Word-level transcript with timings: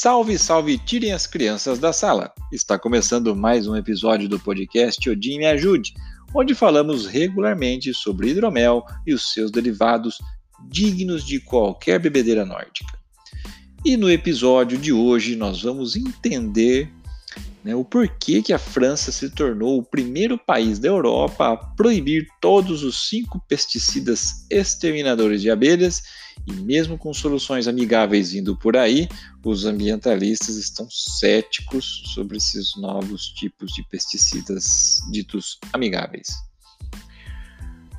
Salve, 0.00 0.38
salve, 0.38 0.78
tirem 0.78 1.12
as 1.12 1.26
crianças 1.26 1.80
da 1.80 1.92
sala! 1.92 2.32
Está 2.52 2.78
começando 2.78 3.34
mais 3.34 3.66
um 3.66 3.74
episódio 3.74 4.28
do 4.28 4.38
podcast 4.38 5.10
Odin 5.10 5.38
Me 5.38 5.46
Ajude, 5.46 5.92
onde 6.32 6.54
falamos 6.54 7.04
regularmente 7.04 7.92
sobre 7.92 8.28
hidromel 8.28 8.84
e 9.04 9.12
os 9.12 9.32
seus 9.32 9.50
derivados 9.50 10.18
dignos 10.70 11.26
de 11.26 11.40
qualquer 11.40 11.98
bebedeira 11.98 12.44
nórdica. 12.44 12.96
E 13.84 13.96
no 13.96 14.08
episódio 14.08 14.78
de 14.78 14.92
hoje 14.92 15.34
nós 15.34 15.62
vamos 15.62 15.96
entender 15.96 16.88
né, 17.64 17.74
o 17.74 17.84
porquê 17.84 18.40
que 18.40 18.52
a 18.52 18.58
França 18.58 19.10
se 19.10 19.28
tornou 19.30 19.80
o 19.80 19.82
primeiro 19.82 20.38
país 20.38 20.78
da 20.78 20.86
Europa 20.86 21.54
a 21.54 21.56
proibir 21.56 22.28
todos 22.40 22.84
os 22.84 23.08
cinco 23.08 23.44
pesticidas 23.48 24.46
exterminadores 24.48 25.42
de 25.42 25.50
abelhas 25.50 26.04
e 26.48 26.52
mesmo 26.62 26.96
com 26.96 27.12
soluções 27.12 27.68
amigáveis 27.68 28.32
vindo 28.32 28.56
por 28.56 28.76
aí, 28.76 29.08
os 29.44 29.64
ambientalistas 29.64 30.56
estão 30.56 30.86
céticos 30.90 32.02
sobre 32.14 32.36
esses 32.36 32.76
novos 32.76 33.28
tipos 33.28 33.72
de 33.72 33.82
pesticidas 33.88 34.98
ditos 35.10 35.58
amigáveis. 35.72 36.28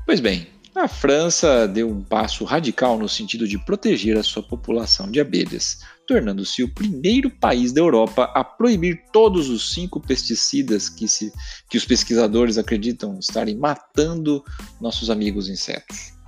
Pois 0.05 0.19
bem, 0.19 0.47
a 0.75 0.87
França 0.87 1.67
deu 1.67 1.89
um 1.89 2.03
passo 2.03 2.43
radical 2.43 2.97
no 2.97 3.09
sentido 3.09 3.47
de 3.47 3.57
proteger 3.57 4.17
a 4.17 4.23
sua 4.23 4.41
população 4.41 5.09
de 5.09 5.19
abelhas, 5.19 5.79
tornando-se 6.07 6.63
o 6.63 6.73
primeiro 6.73 7.29
país 7.29 7.71
da 7.71 7.81
Europa 7.81 8.31
a 8.35 8.43
proibir 8.43 9.03
todos 9.11 9.49
os 9.49 9.71
cinco 9.71 9.99
pesticidas 9.99 10.87
que, 10.87 11.07
se, 11.07 11.31
que 11.69 11.77
os 11.77 11.85
pesquisadores 11.85 12.57
acreditam 12.57 13.17
estarem 13.19 13.55
matando 13.57 14.43
nossos 14.79 15.09
amigos 15.09 15.49
insetos. 15.49 16.18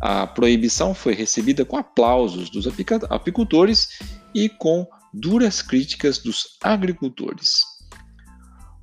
A 0.00 0.26
proibição 0.26 0.92
foi 0.94 1.14
recebida 1.14 1.64
com 1.64 1.76
aplausos 1.76 2.50
dos 2.50 2.66
apicultores 3.10 4.00
e 4.34 4.48
com 4.48 4.84
duras 5.12 5.62
críticas 5.62 6.18
dos 6.18 6.56
agricultores. 6.62 7.62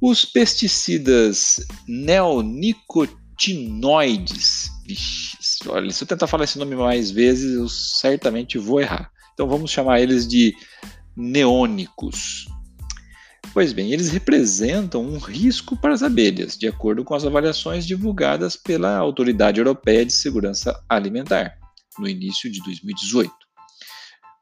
Os 0.01 0.25
pesticidas 0.25 1.65
neonicotinoides 1.87 4.75
Vixe, 4.85 5.67
olha, 5.67 5.89
se 5.89 6.03
eu 6.03 6.07
tentar 6.07 6.27
falar 6.27 6.43
esse 6.43 6.59
nome 6.59 6.75
mais 6.75 7.09
vezes, 7.09 7.55
eu 7.55 7.67
certamente 7.67 8.59
vou 8.59 8.79
errar. 8.79 9.11
Então 9.33 9.47
vamos 9.47 9.71
chamar 9.71 9.99
eles 9.99 10.27
de 10.27 10.55
neônicos. 11.17 12.45
Pois 13.55 13.71
bem, 13.71 13.93
eles 13.93 14.09
representam 14.09 15.01
um 15.01 15.17
risco 15.17 15.77
para 15.77 15.93
as 15.93 16.03
abelhas, 16.03 16.57
de 16.57 16.67
acordo 16.67 17.05
com 17.05 17.15
as 17.15 17.23
avaliações 17.23 17.87
divulgadas 17.87 18.57
pela 18.57 18.97
Autoridade 18.97 19.61
Europeia 19.61 20.05
de 20.05 20.11
Segurança 20.11 20.77
Alimentar, 20.89 21.57
no 21.97 22.05
início 22.05 22.51
de 22.51 22.61
2018. 22.61 23.31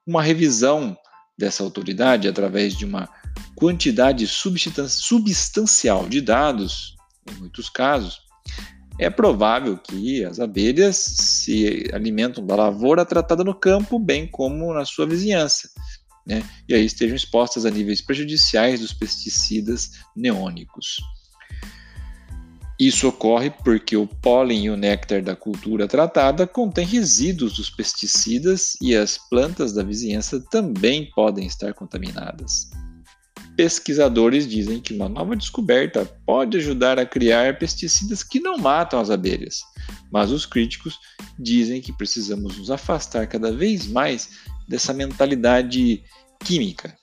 Uma 0.08 0.23
revisão 0.23 0.97
dessa 1.38 1.61
autoridade, 1.61 2.28
através 2.28 2.75
de 2.75 2.86
uma 2.86 3.08
quantidade 3.56 4.25
substancial 4.25 6.09
de 6.09 6.19
dados, 6.19 6.95
em 7.30 7.36
muitos 7.36 7.69
casos, 7.69 8.19
é 9.00 9.11
provável 9.11 9.78
que 9.78 10.25
as 10.25 10.39
abelhas 10.39 10.97
se 10.97 11.88
alimentam 11.94 12.44
da 12.44 12.56
lavoura 12.56 13.06
tratada 13.06 13.44
no 13.44 13.53
campo, 13.53 14.00
bem 14.00 14.25
como 14.25 14.73
na 14.73 14.86
sua 14.86 15.06
vizinhança, 15.06 15.69
né? 16.26 16.44
e 16.68 16.74
aí 16.74 16.86
estejam 16.86 17.16
expostas 17.16 17.66
a 17.66 17.70
níveis 17.70 18.02
prejudiciais 18.02 18.80
dos 18.80 18.94
pesticidas 18.94 19.92
neônicos. 20.16 20.98
Isso 22.80 23.08
ocorre 23.08 23.50
porque 23.50 23.96
o 23.96 24.08
pólen 24.08 24.66
e 24.66 24.70
o 24.70 24.76
néctar 24.76 25.22
da 25.22 25.36
cultura 25.36 25.88
tratada 25.88 26.48
contém 26.48 26.86
resíduos 26.86 27.54
dos 27.54 27.70
pesticidas 27.70 28.74
e 28.82 28.96
as 28.96 29.18
plantas 29.30 29.74
da 29.74 29.84
vizinhança 29.84 30.40
também 30.50 31.10
podem 31.16 31.46
estar 31.46 31.74
contaminadas. 31.74 32.70
Pesquisadores 33.56 34.47
dizem 34.47 34.81
que 34.81 34.96
uma 34.96 35.08
nova 35.08 35.36
descoberta 35.36 36.03
pode 36.26 36.58
ajudar 36.58 36.97
a 36.97 37.06
criar 37.06 37.59
pesticidas 37.59 38.24
que 38.24 38.40
não 38.40 38.58
matam 38.58 39.00
as 39.00 39.12
abelhas, 39.12 39.59
mas 40.12 40.31
os 40.31 40.47
críticos 40.47 40.97
dizem 41.38 41.80
que 41.80 41.94
precisamos 41.94 42.58
nos 42.58 42.72
afastar 42.72 43.28
cada 43.28 43.52
vez 43.52 43.86
mais 43.86 44.40
dessa 44.73 44.91
mentalidade 44.91 46.03
química. 46.44 46.97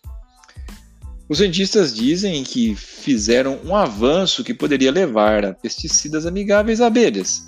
Os 1.28 1.38
cientistas 1.38 1.94
dizem 1.94 2.42
que 2.42 2.74
fizeram 2.74 3.60
um 3.64 3.76
avanço 3.76 4.42
que 4.42 4.52
poderia 4.52 4.90
levar 4.90 5.44
a 5.44 5.54
pesticidas 5.54 6.26
amigáveis 6.26 6.80
a 6.80 6.88
abelhas, 6.88 7.44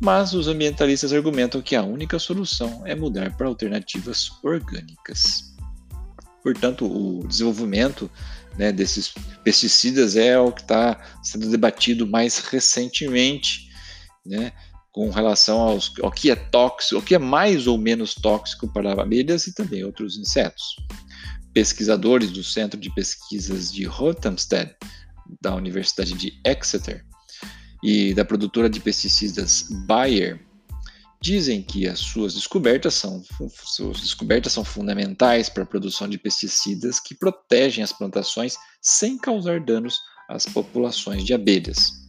mas 0.00 0.32
os 0.32 0.48
ambientalistas 0.48 1.12
argumentam 1.12 1.62
que 1.62 1.76
a 1.76 1.84
única 1.84 2.18
solução 2.18 2.84
é 2.84 2.96
mudar 2.96 3.36
para 3.36 3.46
alternativas 3.46 4.28
orgânicas. 4.42 5.54
Portanto, 6.42 6.84
o 6.84 7.24
desenvolvimento 7.28 8.10
né, 8.58 8.72
desses 8.72 9.14
pesticidas 9.44 10.16
é 10.16 10.36
o 10.36 10.50
que 10.50 10.62
está 10.62 11.00
sendo 11.22 11.48
debatido 11.48 12.08
mais 12.08 12.38
recentemente, 12.38 13.70
né, 14.26 14.52
com 14.92 15.08
relação 15.10 15.58
aos, 15.58 15.92
ao 16.02 16.10
que 16.10 16.30
é 16.30 16.36
tóxico, 16.36 17.00
o 17.00 17.02
que 17.02 17.14
é 17.14 17.18
mais 17.18 17.66
ou 17.66 17.78
menos 17.78 18.14
tóxico 18.14 18.68
para 18.68 18.92
abelhas 18.92 19.46
e 19.46 19.54
também 19.54 19.82
outros 19.82 20.18
insetos. 20.18 20.76
Pesquisadores 21.54 22.30
do 22.30 22.44
Centro 22.44 22.78
de 22.78 22.94
Pesquisas 22.94 23.72
de 23.72 23.84
Rothamsted, 23.84 24.74
da 25.40 25.54
Universidade 25.54 26.12
de 26.12 26.38
Exeter, 26.46 27.04
e 27.82 28.14
da 28.14 28.24
produtora 28.24 28.70
de 28.70 28.78
pesticidas 28.78 29.66
Bayer, 29.86 30.40
dizem 31.20 31.62
que 31.62 31.88
as 31.88 32.00
suas 32.00 32.34
descobertas 32.34 32.94
são, 32.94 33.22
suas 33.64 34.00
descobertas 34.00 34.52
são 34.52 34.64
fundamentais 34.64 35.48
para 35.48 35.62
a 35.62 35.66
produção 35.66 36.08
de 36.08 36.18
pesticidas 36.18 37.00
que 37.00 37.14
protegem 37.14 37.82
as 37.82 37.92
plantações 37.92 38.56
sem 38.80 39.16
causar 39.16 39.60
danos 39.60 39.98
às 40.28 40.46
populações 40.46 41.24
de 41.24 41.32
abelhas. 41.32 42.01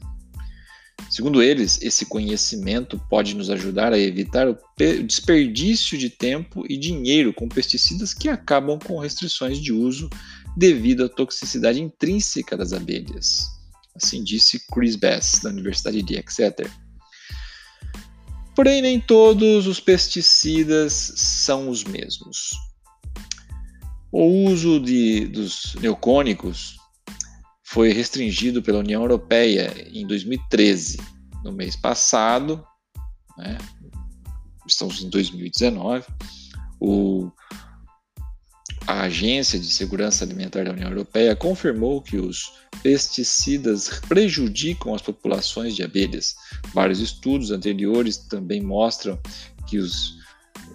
Segundo 1.09 1.43
eles, 1.43 1.79
esse 1.81 2.05
conhecimento 2.05 2.99
pode 3.09 3.35
nos 3.35 3.49
ajudar 3.49 3.93
a 3.93 3.99
evitar 3.99 4.47
o 4.47 4.57
desperdício 5.05 5.97
de 5.97 6.09
tempo 6.09 6.65
e 6.67 6.77
dinheiro 6.77 7.33
com 7.33 7.47
pesticidas 7.47 8.13
que 8.13 8.29
acabam 8.29 8.79
com 8.79 8.97
restrições 8.97 9.59
de 9.59 9.71
uso 9.71 10.09
devido 10.57 11.05
à 11.05 11.09
toxicidade 11.09 11.81
intrínseca 11.81 12.57
das 12.57 12.73
abelhas. 12.73 13.47
Assim 13.95 14.23
disse 14.23 14.65
Chris 14.71 14.95
Bass, 14.95 15.39
da 15.43 15.49
Universidade 15.49 16.01
de 16.01 16.15
Exeter. 16.15 16.71
Porém, 18.55 18.81
nem 18.81 18.99
todos 18.99 19.67
os 19.67 19.79
pesticidas 19.79 21.13
são 21.15 21.69
os 21.69 21.83
mesmos. 21.83 22.51
O 24.11 24.47
uso 24.47 24.79
de, 24.79 25.27
dos 25.27 25.75
neocônicos 25.79 26.77
foi 27.73 27.91
restringido 27.91 28.61
pela 28.61 28.77
União 28.77 29.01
Europeia 29.01 29.73
em 29.91 30.05
2013. 30.05 30.99
No 31.43 31.51
mês 31.51 31.75
passado, 31.75 32.63
né, 33.35 33.57
estamos 34.67 35.01
em 35.01 35.09
2019, 35.09 36.05
o 36.79 37.31
a 38.85 39.03
Agência 39.03 39.57
de 39.57 39.65
Segurança 39.65 40.23
Alimentar 40.23 40.65
da 40.65 40.71
União 40.71 40.89
Europeia 40.89 41.35
confirmou 41.35 42.01
que 42.01 42.17
os 42.17 42.53
pesticidas 42.83 44.01
prejudicam 44.07 44.93
as 44.93 45.01
populações 45.01 45.75
de 45.75 45.81
abelhas. 45.81 46.35
Vários 46.73 46.99
estudos 46.99 47.49
anteriores 47.49 48.17
também 48.17 48.61
mostram 48.61 49.17
que 49.67 49.79
os 49.79 50.17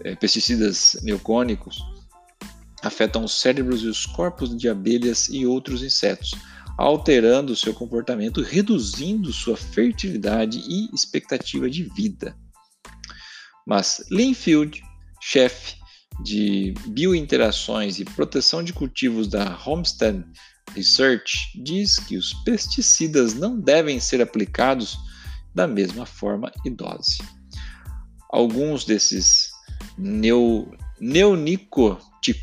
é, 0.04 0.16
pesticidas 0.16 0.96
neocônicos 1.02 1.78
afetam 2.82 3.24
os 3.24 3.40
cérebros 3.40 3.82
e 3.82 3.86
os 3.86 4.06
corpos 4.06 4.56
de 4.56 4.68
abelhas 4.68 5.28
e 5.28 5.46
outros 5.46 5.82
insetos, 5.82 6.34
alterando 6.78 7.56
seu 7.56 7.74
comportamento, 7.74 8.40
reduzindo 8.40 9.32
sua 9.32 9.56
fertilidade 9.56 10.60
e 10.60 10.88
expectativa 10.94 11.68
de 11.68 11.82
vida. 11.82 12.38
Mas 13.66 14.04
Linfield, 14.12 14.80
chefe 15.20 15.76
de 16.22 16.72
biointerações 16.86 17.98
e 17.98 18.04
proteção 18.04 18.62
de 18.62 18.72
cultivos 18.72 19.26
da 19.26 19.58
Homestead 19.66 20.24
Research 20.72 21.60
diz 21.62 21.98
que 21.98 22.16
os 22.16 22.32
pesticidas 22.44 23.34
não 23.34 23.58
devem 23.58 23.98
ser 23.98 24.22
aplicados 24.22 24.96
da 25.52 25.66
mesma 25.66 26.06
forma 26.06 26.52
e 26.64 26.70
dose. 26.70 27.18
Alguns 28.30 28.84
desses 28.84 29.50
neo, 29.96 30.70
neonicoti, 31.00 32.40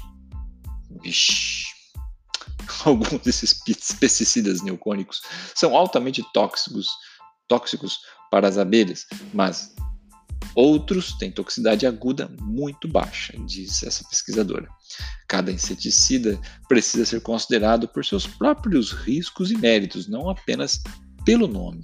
alguns 2.86 3.22
desses 3.22 3.54
pesticidas 4.00 4.62
neocônicos 4.62 5.22
são 5.54 5.76
altamente 5.76 6.24
tóxicos, 6.34 6.88
tóxicos 7.48 8.00
para 8.32 8.48
as 8.48 8.58
abelhas, 8.58 9.06
mas 9.34 9.74
Outros 10.54 11.14
têm 11.14 11.32
toxicidade 11.32 11.86
aguda 11.86 12.30
muito 12.40 12.88
baixa, 12.88 13.34
diz 13.46 13.84
essa 13.84 14.06
pesquisadora. 14.08 14.70
Cada 15.28 15.52
inseticida 15.52 16.40
precisa 16.70 17.06
ser 17.06 17.22
considerado 17.22 17.88
por 17.90 18.06
seus 18.06 18.26
próprios 18.26 18.92
riscos 18.92 19.52
e 19.52 19.58
méritos, 19.58 20.08
não 20.08 20.30
apenas 20.30 20.82
pelo 21.26 21.48
nome. 21.48 21.84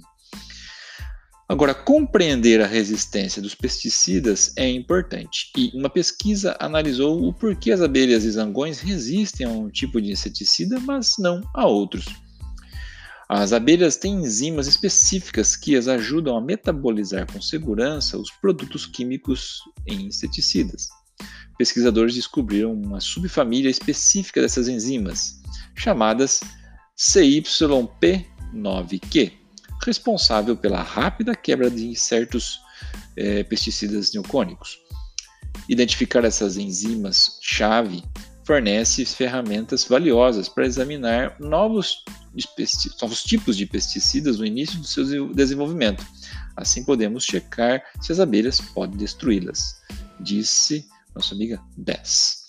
Agora, 1.48 1.74
compreender 1.74 2.62
a 2.62 2.66
resistência 2.66 3.42
dos 3.42 3.54
pesticidas 3.54 4.52
é 4.56 4.68
importante 4.68 5.50
e 5.56 5.70
uma 5.74 5.90
pesquisa 5.90 6.56
analisou 6.58 7.26
o 7.26 7.32
porquê 7.32 7.72
as 7.72 7.80
abelhas 7.80 8.24
e 8.24 8.30
zangões 8.30 8.80
resistem 8.80 9.46
a 9.46 9.50
um 9.50 9.68
tipo 9.68 10.00
de 10.00 10.12
inseticida, 10.12 10.78
mas 10.80 11.14
não 11.18 11.42
a 11.54 11.66
outros. 11.66 12.06
As 13.28 13.52
abelhas 13.52 13.96
têm 13.96 14.14
enzimas 14.14 14.66
específicas 14.66 15.56
que 15.56 15.74
as 15.74 15.88
ajudam 15.88 16.36
a 16.36 16.40
metabolizar 16.40 17.26
com 17.32 17.40
segurança 17.40 18.18
os 18.18 18.30
produtos 18.30 18.86
químicos 18.86 19.60
em 19.86 20.06
inseticidas. 20.06 20.88
Pesquisadores 21.56 22.14
descobriram 22.14 22.72
uma 22.72 23.00
subfamília 23.00 23.70
específica 23.70 24.42
dessas 24.42 24.68
enzimas, 24.68 25.40
chamadas 25.74 26.40
CYP9Q, 26.98 29.41
responsável 29.84 30.56
pela 30.56 30.82
rápida 30.82 31.34
quebra 31.34 31.70
de 31.70 31.94
certos 31.96 32.60
é, 33.16 33.42
pesticidas 33.42 34.12
neocônicos. 34.12 34.78
Identificar 35.68 36.24
essas 36.24 36.56
enzimas-chave 36.56 38.02
fornece 38.44 39.04
ferramentas 39.04 39.84
valiosas 39.84 40.48
para 40.48 40.66
examinar 40.66 41.36
novos, 41.38 42.04
novos 43.00 43.22
tipos 43.22 43.56
de 43.56 43.66
pesticidas 43.66 44.38
no 44.38 44.46
início 44.46 44.78
do 44.78 44.86
seu 44.86 45.32
desenvolvimento. 45.32 46.04
Assim 46.56 46.84
podemos 46.84 47.24
checar 47.24 47.82
se 48.00 48.12
as 48.12 48.20
abelhas 48.20 48.60
podem 48.60 48.96
destruí-las, 48.96 49.80
disse 50.20 50.86
nossa 51.14 51.34
amiga 51.34 51.62
Bess. 51.76 52.46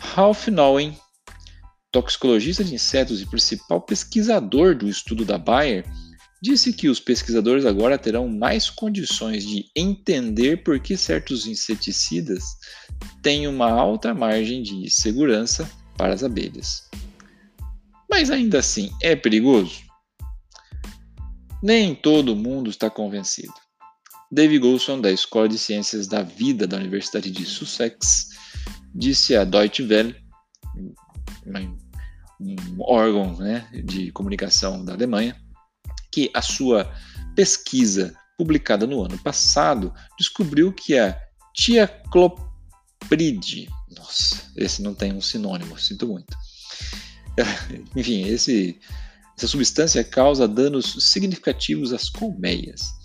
Ralph 0.00 0.48
Nowen 0.48 0.96
toxicologista 2.02 2.62
de 2.62 2.74
insetos 2.74 3.20
e 3.20 3.26
principal 3.26 3.80
pesquisador 3.80 4.76
do 4.76 4.88
estudo 4.88 5.24
da 5.24 5.36
Bayer, 5.36 5.84
disse 6.40 6.72
que 6.72 6.88
os 6.88 7.00
pesquisadores 7.00 7.66
agora 7.66 7.98
terão 7.98 8.28
mais 8.28 8.70
condições 8.70 9.44
de 9.44 9.64
entender 9.74 10.62
por 10.62 10.78
que 10.78 10.96
certos 10.96 11.46
inseticidas 11.46 12.44
têm 13.20 13.48
uma 13.48 13.68
alta 13.68 14.14
margem 14.14 14.62
de 14.62 14.88
segurança 14.88 15.68
para 15.96 16.14
as 16.14 16.22
abelhas. 16.22 16.88
Mas 18.08 18.30
ainda 18.30 18.60
assim, 18.60 18.90
é 19.02 19.16
perigoso? 19.16 19.82
Nem 21.60 21.96
todo 21.96 22.36
mundo 22.36 22.70
está 22.70 22.88
convencido. 22.88 23.52
Dave 24.30 24.58
Golson, 24.60 25.00
da 25.00 25.10
Escola 25.10 25.48
de 25.48 25.58
Ciências 25.58 26.06
da 26.06 26.22
Vida 26.22 26.64
da 26.64 26.76
Universidade 26.76 27.30
de 27.30 27.44
Sussex, 27.44 28.28
disse 28.94 29.34
à 29.34 29.42
Deutsche 29.42 29.82
Welle 29.82 30.14
um 32.40 32.56
órgão 32.80 33.36
né, 33.36 33.68
de 33.84 34.10
comunicação 34.12 34.84
da 34.84 34.94
Alemanha, 34.94 35.36
que 36.10 36.30
a 36.34 36.42
sua 36.42 36.92
pesquisa 37.34 38.14
publicada 38.36 38.86
no 38.86 39.04
ano 39.04 39.18
passado 39.18 39.92
descobriu 40.16 40.72
que 40.72 40.96
a 40.96 41.18
tiaclopride, 41.54 43.68
nossa, 43.96 44.50
esse 44.56 44.82
não 44.82 44.94
tem 44.94 45.12
um 45.12 45.20
sinônimo, 45.20 45.78
sinto 45.78 46.06
muito. 46.06 46.36
Enfim, 47.96 48.22
esse, 48.22 48.78
essa 49.36 49.48
substância 49.48 50.04
causa 50.04 50.46
danos 50.46 51.10
significativos 51.10 51.92
às 51.92 52.08
colmeias. 52.08 52.96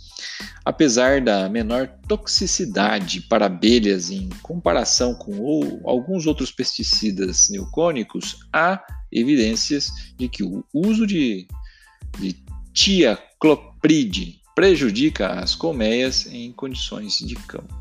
Apesar 0.65 1.19
da 1.19 1.50
menor 1.50 1.89
toxicidade 2.07 3.21
para 3.21 3.47
abelhas 3.47 4.09
em 4.09 4.29
comparação 4.41 5.13
com 5.13 5.39
ou, 5.39 5.81
alguns 5.83 6.25
outros 6.25 6.51
pesticidas 6.51 7.50
neocônicos, 7.50 8.38
há 8.51 8.81
evidências 9.13 9.92
de 10.18 10.27
que 10.27 10.44
o 10.44 10.63
uso 10.74 11.06
de, 11.06 11.48
de 12.19 12.36
tiaclopride 12.74 14.42
prejudica 14.56 15.27
as 15.27 15.56
colmeias 15.56 16.27
em 16.27 16.51
condições 16.51 17.18
de 17.19 17.36
campo. 17.36 17.74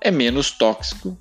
É 0.00 0.10
menos 0.10 0.50
tóxico, 0.50 1.18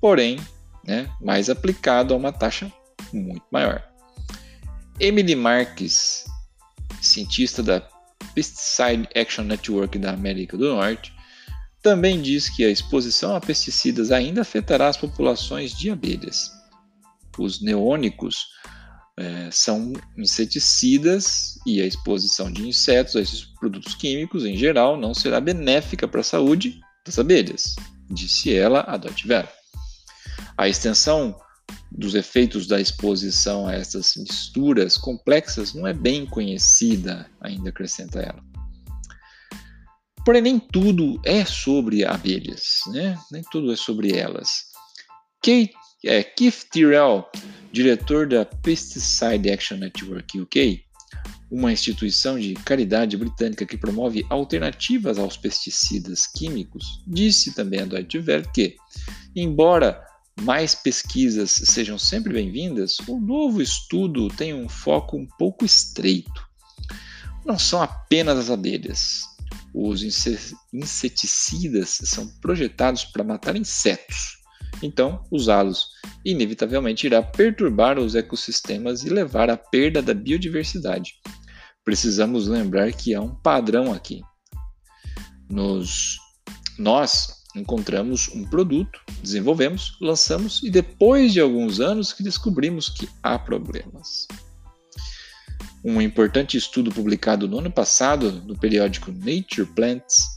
porém, 0.00 0.38
né, 0.84 1.10
mais 1.20 1.48
aplicado 1.48 2.14
a 2.14 2.16
uma 2.16 2.32
taxa 2.32 2.72
muito 3.12 3.44
maior. 3.50 3.82
Emily 5.00 5.34
Marques, 5.34 6.24
cientista 7.00 7.62
da 7.62 7.80
Pesticide 8.34 9.08
Action 9.14 9.44
Network 9.44 9.98
da 9.98 10.12
América 10.12 10.56
do 10.56 10.74
Norte, 10.74 11.12
também 11.82 12.22
diz 12.22 12.48
que 12.48 12.64
a 12.64 12.70
exposição 12.70 13.36
a 13.36 13.40
pesticidas 13.40 14.10
ainda 14.10 14.40
afetará 14.40 14.88
as 14.88 14.96
populações 14.96 15.76
de 15.76 15.90
abelhas. 15.90 16.50
Os 17.38 17.60
neônicos 17.60 18.46
é, 19.16 19.48
são 19.50 19.92
inseticidas 20.16 21.58
e 21.66 21.80
a 21.80 21.86
exposição 21.86 22.50
de 22.50 22.66
insetos 22.66 23.16
a 23.16 23.20
esses 23.20 23.44
produtos 23.58 23.94
químicos, 23.94 24.44
em 24.44 24.56
geral, 24.56 24.96
não 24.96 25.14
será 25.14 25.40
benéfica 25.40 26.08
para 26.08 26.20
a 26.20 26.24
saúde 26.24 26.80
das 27.06 27.18
abelhas, 27.18 27.76
disse 28.10 28.54
ela 28.54 28.84
a 28.86 28.96
Deutsche 28.96 29.28
Welle. 29.28 29.48
A 30.56 30.68
extensão 30.68 31.36
dos 31.90 32.14
efeitos 32.14 32.66
da 32.66 32.80
exposição 32.80 33.66
a 33.66 33.74
essas 33.74 34.14
misturas 34.16 34.96
complexas 34.96 35.74
não 35.74 35.86
é 35.86 35.92
bem 35.92 36.26
conhecida, 36.26 37.30
ainda 37.40 37.70
acrescenta 37.70 38.20
ela. 38.20 38.42
Porém, 40.24 40.40
nem 40.40 40.58
tudo 40.58 41.20
é 41.24 41.44
sobre 41.44 42.04
abelhas, 42.04 42.80
né? 42.88 43.18
nem 43.30 43.42
tudo 43.50 43.72
é 43.72 43.76
sobre 43.76 44.16
elas. 44.16 44.64
Kate, 45.42 45.74
é, 46.04 46.22
Keith 46.22 46.66
Tyrrell, 46.70 47.24
diretor 47.72 48.28
da 48.28 48.44
Pesticide 48.44 49.50
Action 49.50 49.78
Network 49.78 50.40
UK, 50.40 50.84
uma 51.50 51.72
instituição 51.72 52.38
de 52.38 52.54
caridade 52.54 53.16
britânica 53.16 53.64
que 53.64 53.76
promove 53.76 54.26
alternativas 54.28 55.18
aos 55.18 55.36
pesticidas 55.36 56.26
químicos, 56.26 57.02
disse 57.06 57.54
também 57.54 57.80
a 57.80 57.84
Deutsche 57.84 58.18
Welle 58.18 58.46
que, 58.52 58.76
embora 59.36 60.04
mais 60.42 60.74
pesquisas 60.74 61.50
sejam 61.50 61.96
sempre 61.96 62.32
bem-vindas, 62.32 62.98
o 63.06 63.20
novo 63.20 63.62
estudo 63.62 64.28
tem 64.28 64.52
um 64.52 64.68
foco 64.68 65.16
um 65.16 65.26
pouco 65.38 65.64
estreito. 65.64 66.44
Não 67.44 67.58
são 67.58 67.80
apenas 67.80 68.38
as 68.38 68.50
abelhas. 68.50 69.22
Os 69.72 70.02
inseticidas 70.72 71.88
são 72.04 72.26
projetados 72.40 73.04
para 73.04 73.22
matar 73.22 73.56
insetos. 73.56 74.43
Então, 74.82 75.24
usá-los 75.30 75.88
inevitavelmente 76.24 77.06
irá 77.06 77.22
perturbar 77.22 77.98
os 77.98 78.14
ecossistemas 78.14 79.02
e 79.04 79.08
levar 79.08 79.50
à 79.50 79.56
perda 79.56 80.02
da 80.02 80.14
biodiversidade. 80.14 81.14
Precisamos 81.84 82.46
lembrar 82.48 82.92
que 82.92 83.14
há 83.14 83.20
um 83.20 83.34
padrão 83.34 83.92
aqui. 83.92 84.22
Nos, 85.48 86.18
nós 86.78 87.44
encontramos 87.54 88.28
um 88.34 88.44
produto, 88.44 89.00
desenvolvemos, 89.22 89.96
lançamos 90.00 90.62
e 90.62 90.70
depois 90.70 91.32
de 91.32 91.40
alguns 91.40 91.80
anos 91.80 92.12
que 92.12 92.22
descobrimos 92.22 92.88
que 92.88 93.08
há 93.22 93.38
problemas. 93.38 94.26
Um 95.84 96.00
importante 96.00 96.56
estudo 96.56 96.90
publicado 96.90 97.46
no 97.46 97.58
ano 97.58 97.70
passado 97.70 98.32
no 98.46 98.58
periódico 98.58 99.12
Nature 99.12 99.66
Plants 99.74 100.33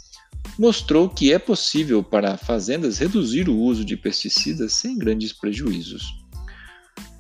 mostrou 0.58 1.10
que 1.10 1.32
é 1.32 1.40
possível 1.40 2.04
para 2.04 2.38
fazendas 2.38 2.98
reduzir 2.98 3.48
o 3.48 3.58
uso 3.58 3.86
de 3.86 3.96
pesticidas 3.96 4.74
sem 4.74 4.98
grandes 4.98 5.32
prejuízos. 5.32 6.04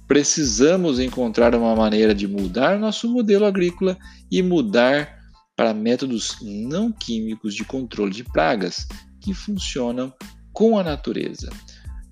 Precisamos 0.07 0.99
encontrar 0.99 1.53
uma 1.53 1.75
maneira 1.75 2.15
de 2.15 2.27
mudar 2.27 2.79
nosso 2.79 3.09
modelo 3.09 3.45
agrícola 3.45 3.97
e 4.31 4.41
mudar 4.41 5.17
para 5.55 5.73
métodos 5.73 6.37
não 6.41 6.91
químicos 6.91 7.53
de 7.53 7.65
controle 7.65 8.13
de 8.13 8.23
pragas 8.23 8.87
que 9.19 9.33
funcionam 9.33 10.13
com 10.53 10.77
a 10.77 10.83
natureza. 10.83 11.49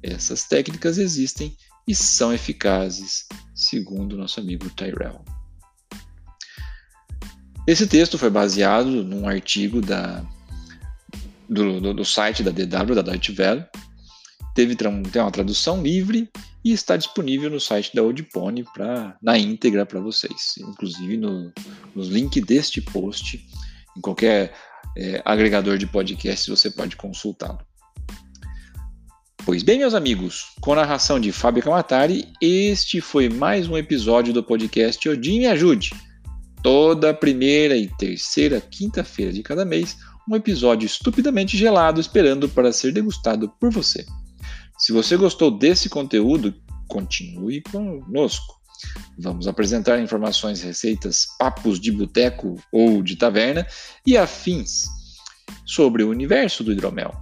Essas 0.04 0.44
técnicas 0.44 0.98
existem 0.98 1.56
e 1.88 1.96
são 1.96 2.34
eficazes, 2.34 3.28
segundo 3.54 4.18
nosso 4.18 4.40
amigo 4.40 4.70
Tyrell. 4.72 5.24
Esse 7.68 7.88
texto 7.88 8.18
foi 8.18 8.30
baseado 8.30 9.04
num 9.04 9.28
artigo 9.28 9.82
da, 9.82 10.24
do, 11.50 11.80
do, 11.80 11.94
do 11.94 12.06
site 12.06 12.44
da 12.44 12.52
DW, 12.52 12.96
da 12.96 13.02
Deutsche 13.02 13.36
Welle. 13.38 13.66
Teve 14.54 14.76
tem 14.76 15.22
uma 15.22 15.32
tradução 15.32 15.84
livre 15.84 16.30
e 16.64 16.72
está 16.72 16.96
disponível 16.98 17.50
no 17.50 17.60
site 17.60 17.94
da 17.94 18.02
Odipone 18.02 18.64
pra, 18.74 19.16
na 19.22 19.38
íntegra 19.38 19.86
para 19.86 20.00
vocês, 20.00 20.56
inclusive 20.58 21.18
no, 21.18 21.52
nos 21.94 22.08
links 22.08 22.44
deste 22.44 22.82
post, 22.82 23.46
em 23.96 24.02
qualquer 24.02 24.54
é, 24.98 25.22
agregador 25.26 25.78
de 25.78 25.86
podcasts, 25.86 26.48
você 26.48 26.72
pode 26.72 26.96
consultá-lo. 26.96 27.60
Pois 29.46 29.62
bem, 29.62 29.78
meus 29.78 29.94
amigos, 29.94 30.54
com 30.60 30.74
a 30.74 30.78
narração 30.78 31.20
de 31.20 31.32
Fábio 31.32 31.62
Camatari, 31.62 32.28
este 32.42 33.00
foi 33.00 33.30
mais 33.30 33.68
um 33.68 33.78
episódio 33.78 34.34
do 34.34 34.44
podcast 34.44 35.08
Odin 35.08 35.40
Me 35.40 35.46
Ajude. 35.46 35.92
Toda 36.64 37.14
primeira 37.14 37.78
e 37.78 37.88
terceira 37.88 38.60
quinta-feira 38.60 39.32
de 39.32 39.44
cada 39.44 39.64
mês, 39.64 39.98
um 40.30 40.36
episódio 40.36 40.86
estupidamente 40.86 41.58
gelado 41.58 42.02
esperando 42.02 42.50
para 42.50 42.72
ser 42.72 42.92
degustado 42.92 43.50
por 43.60 43.72
você. 43.72 44.06
Se 44.78 44.92
você 44.92 45.16
gostou 45.16 45.52
desse 45.52 45.90
conteúdo, 45.90 46.54
continue 46.88 47.62
conosco. 47.62 48.56
Vamos 49.18 49.48
apresentar 49.48 50.00
informações, 50.00 50.62
receitas, 50.62 51.28
papos 51.40 51.80
de 51.80 51.92
boteco 51.92 52.56
ou 52.72 53.02
de 53.02 53.16
taverna 53.16 53.66
e 54.06 54.18
afins 54.18 54.86
sobre 55.66 56.04
o 56.04 56.10
universo 56.10 56.64
do 56.64 56.72
hidromel. 56.72 57.16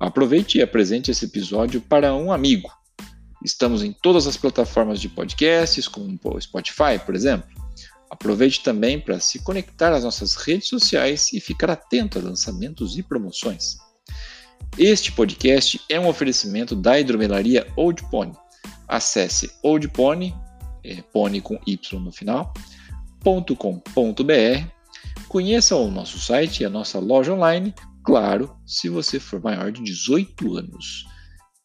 Aproveite 0.00 0.58
e 0.58 0.62
apresente 0.62 1.10
esse 1.10 1.26
episódio 1.26 1.80
para 1.80 2.14
um 2.14 2.32
amigo. 2.32 2.70
Estamos 3.44 3.82
em 3.82 3.92
todas 3.92 4.26
as 4.26 4.36
plataformas 4.36 5.00
de 5.00 5.08
podcasts, 5.08 5.86
como 5.86 6.18
o 6.24 6.40
Spotify, 6.40 6.98
por 7.04 7.14
exemplo. 7.14 7.63
Aproveite 8.14 8.62
também 8.62 9.00
para 9.00 9.18
se 9.18 9.40
conectar 9.40 9.92
às 9.92 10.04
nossas 10.04 10.36
redes 10.36 10.68
sociais 10.68 11.32
e 11.32 11.40
ficar 11.40 11.68
atento 11.68 12.16
a 12.16 12.22
lançamentos 12.22 12.96
e 12.96 13.02
promoções. 13.02 13.76
Este 14.78 15.10
podcast 15.10 15.80
é 15.90 15.98
um 15.98 16.06
oferecimento 16.06 16.76
da 16.76 16.98
hidromelaria 16.98 17.66
Old 17.76 18.08
Pony. 18.10 18.32
Acesse 18.86 19.50
Old 19.64 19.88
Pony, 19.88 20.32
é, 20.84 21.02
pony 21.12 21.40
com 21.40 21.58
Y 21.66 21.98
no 21.98 22.12
final, 22.12 22.54
.com.br. 23.24 24.68
Conheça 25.26 25.74
o 25.74 25.90
nosso 25.90 26.20
site 26.20 26.60
e 26.60 26.64
a 26.64 26.70
nossa 26.70 27.00
loja 27.00 27.34
online, 27.34 27.74
claro, 28.04 28.56
se 28.64 28.88
você 28.88 29.18
for 29.18 29.42
maior 29.42 29.72
de 29.72 29.82
18 29.82 30.56
anos. 30.56 31.04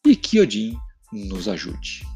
E 0.04 0.16
que 0.16 0.40
Odin 0.40 0.76
nos 1.12 1.46
ajude. 1.46 2.09